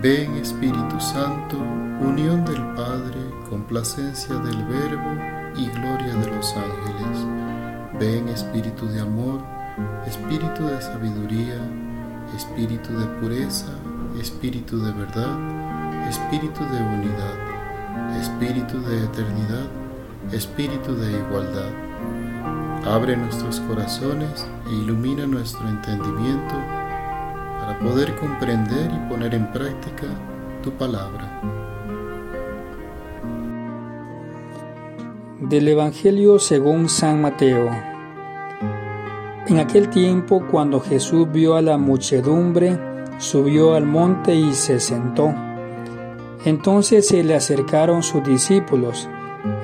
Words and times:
Ven 0.00 0.36
Espíritu 0.36 1.00
Santo, 1.00 1.56
unión 2.00 2.44
del 2.44 2.62
Padre, 2.76 3.18
complacencia 3.50 4.32
del 4.36 4.64
Verbo 4.66 5.10
y 5.56 5.66
gloria 5.70 6.14
de 6.14 6.36
los 6.36 6.54
ángeles. 6.54 7.98
Ven 7.98 8.28
Espíritu 8.28 8.86
de 8.86 9.00
amor, 9.00 9.40
Espíritu 10.06 10.68
de 10.68 10.80
sabiduría, 10.80 11.60
Espíritu 12.36 12.96
de 12.96 13.06
pureza, 13.20 13.72
Espíritu 14.20 14.78
de 14.78 14.92
verdad, 14.92 16.08
Espíritu 16.08 16.60
de 16.60 16.80
unidad, 16.80 18.20
Espíritu 18.20 18.80
de 18.80 19.02
eternidad, 19.02 19.66
Espíritu 20.30 20.94
de 20.94 21.10
igualdad. 21.10 21.72
Abre 22.86 23.16
nuestros 23.16 23.58
corazones 23.62 24.46
e 24.68 24.74
ilumina 24.74 25.26
nuestro 25.26 25.68
entendimiento 25.68 26.77
para 27.68 27.80
poder 27.80 28.14
comprender 28.16 28.90
y 28.90 29.08
poner 29.10 29.34
en 29.34 29.52
práctica 29.52 30.06
tu 30.62 30.70
palabra. 30.72 31.42
Del 35.38 35.68
Evangelio 35.68 36.38
según 36.38 36.88
San 36.88 37.20
Mateo. 37.20 37.68
En 39.46 39.58
aquel 39.58 39.90
tiempo, 39.90 40.46
cuando 40.50 40.80
Jesús 40.80 41.30
vio 41.30 41.56
a 41.56 41.62
la 41.62 41.76
muchedumbre, 41.76 42.78
subió 43.18 43.74
al 43.74 43.84
monte 43.84 44.34
y 44.34 44.54
se 44.54 44.80
sentó. 44.80 45.34
Entonces 46.46 47.06
se 47.08 47.22
le 47.22 47.34
acercaron 47.34 48.02
sus 48.02 48.24
discípulos. 48.24 49.10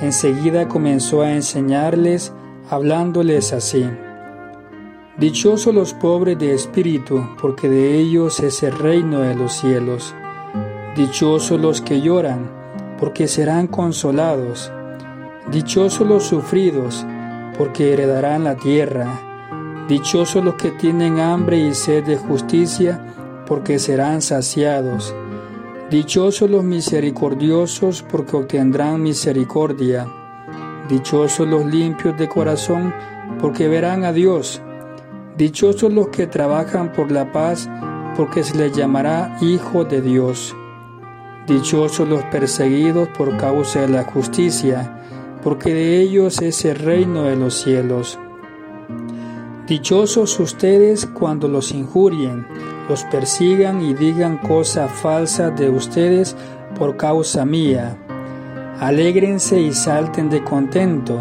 Enseguida 0.00 0.68
comenzó 0.68 1.20
a 1.20 1.32
enseñarles, 1.32 2.32
hablándoles 2.70 3.52
así. 3.52 3.86
Dichosos 5.20 5.74
los 5.74 5.92
pobres 5.92 6.38
de 6.38 6.54
espíritu, 6.54 7.22
porque 7.42 7.68
de 7.68 7.98
ellos 7.98 8.40
es 8.40 8.62
el 8.62 8.72
reino 8.72 9.20
de 9.20 9.34
los 9.34 9.52
cielos. 9.52 10.14
Dichosos 10.96 11.60
los 11.60 11.82
que 11.82 12.00
lloran, 12.00 12.50
porque 12.98 13.28
serán 13.28 13.66
consolados. 13.66 14.72
Dichosos 15.52 16.08
los 16.08 16.24
sufridos, 16.24 17.04
porque 17.58 17.92
heredarán 17.92 18.44
la 18.44 18.56
tierra. 18.56 19.20
Dichosos 19.88 20.42
los 20.42 20.54
que 20.54 20.70
tienen 20.70 21.20
hambre 21.20 21.58
y 21.58 21.74
sed 21.74 22.02
de 22.04 22.16
justicia, 22.16 22.98
porque 23.46 23.78
serán 23.78 24.22
saciados. 24.22 25.14
Dichosos 25.90 26.48
los 26.48 26.64
misericordiosos, 26.64 28.02
porque 28.02 28.38
obtendrán 28.38 29.02
misericordia. 29.02 30.06
Dichosos 30.88 31.46
los 31.46 31.66
limpios 31.66 32.16
de 32.16 32.26
corazón, 32.26 32.94
porque 33.38 33.68
verán 33.68 34.04
a 34.04 34.14
Dios. 34.14 34.62
Dichosos 35.40 35.90
los 35.90 36.08
que 36.08 36.26
trabajan 36.26 36.92
por 36.92 37.10
la 37.10 37.32
paz, 37.32 37.66
porque 38.14 38.44
se 38.44 38.58
les 38.58 38.76
llamará 38.76 39.38
hijo 39.40 39.86
de 39.86 40.02
Dios. 40.02 40.54
Dichosos 41.46 42.06
los 42.06 42.22
perseguidos 42.24 43.08
por 43.16 43.34
causa 43.38 43.80
de 43.80 43.88
la 43.88 44.04
justicia, 44.04 45.00
porque 45.42 45.72
de 45.72 45.98
ellos 45.98 46.42
es 46.42 46.62
el 46.66 46.76
reino 46.76 47.22
de 47.22 47.36
los 47.36 47.54
cielos. 47.54 48.18
Dichosos 49.66 50.38
ustedes 50.40 51.06
cuando 51.06 51.48
los 51.48 51.72
injurien, 51.72 52.46
los 52.90 53.04
persigan 53.04 53.80
y 53.80 53.94
digan 53.94 54.36
cosas 54.36 54.92
falsas 54.92 55.58
de 55.58 55.70
ustedes 55.70 56.36
por 56.78 56.98
causa 56.98 57.46
mía. 57.46 57.96
Alégrense 58.78 59.58
y 59.58 59.72
salten 59.72 60.28
de 60.28 60.44
contento, 60.44 61.18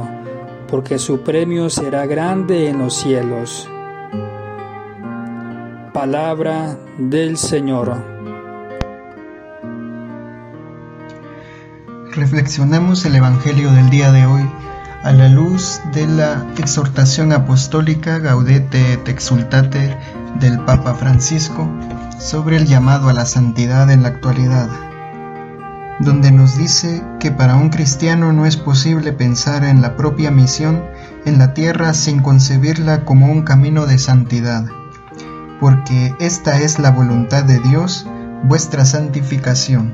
porque 0.67 0.99
su 0.99 1.21
premio 1.21 1.69
será 1.69 2.05
grande 2.05 2.67
en 2.67 2.79
los 2.79 2.95
cielos. 2.95 3.69
Palabra 5.99 6.77
del 6.97 7.35
Señor. 7.35 8.01
Reflexionemos 12.13 13.03
el 13.03 13.17
Evangelio 13.17 13.69
del 13.73 13.89
día 13.89 14.09
de 14.13 14.25
hoy 14.25 14.49
a 15.03 15.11
la 15.11 15.27
luz 15.27 15.81
de 15.93 16.07
la 16.07 16.45
exhortación 16.57 17.33
apostólica 17.33 18.17
Gaudete 18.17 18.93
et 18.93 19.09
Exultate 19.09 19.93
del 20.39 20.61
Papa 20.61 20.93
Francisco 20.93 21.67
sobre 22.17 22.55
el 22.55 22.65
llamado 22.65 23.09
a 23.09 23.13
la 23.13 23.25
santidad 23.25 23.91
en 23.91 24.03
la 24.03 24.07
actualidad, 24.07 24.69
donde 25.99 26.31
nos 26.31 26.57
dice 26.57 27.03
que 27.19 27.31
para 27.31 27.57
un 27.57 27.67
cristiano 27.67 28.31
no 28.31 28.45
es 28.45 28.55
posible 28.55 29.11
pensar 29.11 29.65
en 29.65 29.81
la 29.81 29.97
propia 29.97 30.31
misión 30.31 30.81
en 31.25 31.39
la 31.39 31.53
tierra 31.53 31.93
sin 31.93 32.21
concebirla 32.21 33.03
como 33.03 33.29
un 33.29 33.41
camino 33.41 33.85
de 33.85 33.97
santidad 33.97 34.78
porque 35.59 36.15
esta 36.19 36.59
es 36.59 36.79
la 36.79 36.91
voluntad 36.91 37.43
de 37.43 37.59
Dios, 37.59 38.07
vuestra 38.43 38.85
santificación. 38.85 39.93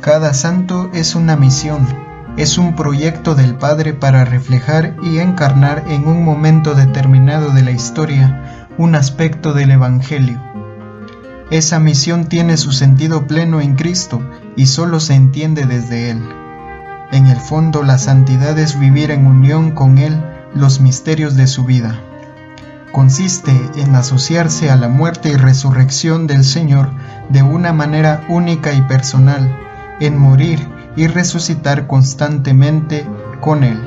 Cada 0.00 0.34
santo 0.34 0.90
es 0.94 1.14
una 1.14 1.36
misión, 1.36 1.86
es 2.36 2.58
un 2.58 2.74
proyecto 2.74 3.34
del 3.34 3.54
Padre 3.54 3.92
para 3.92 4.24
reflejar 4.24 4.96
y 5.02 5.18
encarnar 5.18 5.84
en 5.88 6.06
un 6.06 6.24
momento 6.24 6.74
determinado 6.74 7.50
de 7.50 7.62
la 7.62 7.70
historia 7.70 8.68
un 8.78 8.94
aspecto 8.94 9.52
del 9.52 9.70
Evangelio. 9.70 10.40
Esa 11.50 11.78
misión 11.78 12.26
tiene 12.26 12.56
su 12.56 12.72
sentido 12.72 13.26
pleno 13.26 13.60
en 13.60 13.76
Cristo 13.76 14.22
y 14.56 14.66
solo 14.66 15.00
se 15.00 15.14
entiende 15.14 15.66
desde 15.66 16.10
Él. 16.10 16.22
En 17.12 17.26
el 17.26 17.36
fondo 17.36 17.82
la 17.82 17.98
santidad 17.98 18.58
es 18.58 18.78
vivir 18.78 19.10
en 19.10 19.26
unión 19.26 19.72
con 19.72 19.98
Él 19.98 20.18
los 20.54 20.80
misterios 20.80 21.36
de 21.36 21.46
su 21.46 21.64
vida 21.64 22.00
consiste 22.92 23.52
en 23.76 23.94
asociarse 23.94 24.70
a 24.70 24.76
la 24.76 24.88
muerte 24.88 25.30
y 25.30 25.34
resurrección 25.34 26.26
del 26.26 26.44
Señor 26.44 26.90
de 27.30 27.42
una 27.42 27.72
manera 27.72 28.24
única 28.28 28.72
y 28.72 28.82
personal, 28.82 29.58
en 30.00 30.18
morir 30.18 30.68
y 30.94 31.06
resucitar 31.06 31.86
constantemente 31.86 33.06
con 33.40 33.64
Él. 33.64 33.80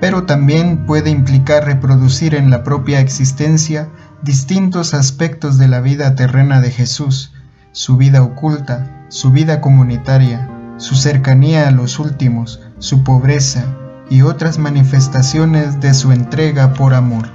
Pero 0.00 0.24
también 0.24 0.84
puede 0.86 1.10
implicar 1.10 1.64
reproducir 1.64 2.34
en 2.34 2.50
la 2.50 2.62
propia 2.62 3.00
existencia 3.00 3.88
distintos 4.22 4.94
aspectos 4.94 5.58
de 5.58 5.68
la 5.68 5.80
vida 5.80 6.14
terrena 6.14 6.60
de 6.60 6.70
Jesús, 6.70 7.32
su 7.72 7.96
vida 7.96 8.22
oculta, 8.22 9.06
su 9.08 9.30
vida 9.30 9.60
comunitaria, 9.60 10.48
su 10.76 10.94
cercanía 10.94 11.68
a 11.68 11.70
los 11.70 11.98
últimos, 11.98 12.60
su 12.78 13.02
pobreza 13.02 13.64
y 14.10 14.22
otras 14.22 14.58
manifestaciones 14.58 15.80
de 15.80 15.94
su 15.94 16.12
entrega 16.12 16.74
por 16.74 16.94
amor. 16.94 17.33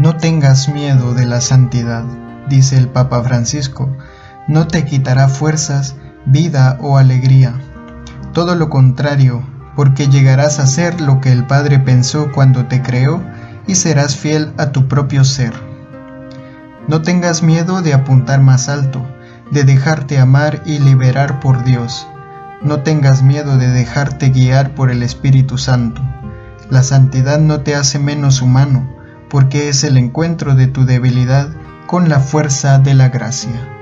No 0.00 0.16
tengas 0.16 0.70
miedo 0.70 1.12
de 1.12 1.26
la 1.26 1.42
santidad, 1.42 2.04
dice 2.48 2.78
el 2.78 2.88
Papa 2.88 3.22
Francisco, 3.22 3.94
no 4.48 4.66
te 4.66 4.86
quitará 4.86 5.28
fuerzas, 5.28 5.94
vida 6.24 6.78
o 6.80 6.96
alegría. 6.96 7.52
Todo 8.32 8.54
lo 8.54 8.70
contrario, 8.70 9.46
porque 9.76 10.08
llegarás 10.08 10.58
a 10.58 10.66
ser 10.66 11.02
lo 11.02 11.20
que 11.20 11.30
el 11.30 11.46
Padre 11.46 11.80
pensó 11.80 12.32
cuando 12.32 12.64
te 12.64 12.80
creó 12.80 13.22
y 13.66 13.74
serás 13.74 14.16
fiel 14.16 14.54
a 14.56 14.72
tu 14.72 14.88
propio 14.88 15.22
ser. 15.22 15.52
No 16.88 17.02
tengas 17.02 17.42
miedo 17.42 17.82
de 17.82 17.92
apuntar 17.92 18.40
más 18.40 18.70
alto, 18.70 19.06
de 19.50 19.64
dejarte 19.64 20.18
amar 20.18 20.62
y 20.64 20.78
liberar 20.78 21.40
por 21.40 21.62
Dios. 21.62 22.06
No 22.62 22.80
tengas 22.80 23.22
miedo 23.22 23.58
de 23.58 23.68
dejarte 23.68 24.30
guiar 24.30 24.74
por 24.74 24.90
el 24.90 25.02
Espíritu 25.02 25.58
Santo. 25.58 26.00
La 26.70 26.82
santidad 26.82 27.38
no 27.38 27.60
te 27.60 27.74
hace 27.74 27.98
menos 27.98 28.40
humano, 28.40 28.98
porque 29.30 29.70
es 29.70 29.84
el 29.84 29.96
encuentro 29.96 30.54
de 30.54 30.66
tu 30.66 30.84
debilidad 30.84 31.48
con 31.86 32.08
la 32.10 32.20
fuerza 32.20 32.78
de 32.78 32.94
la 32.94 33.08
gracia. 33.08 33.79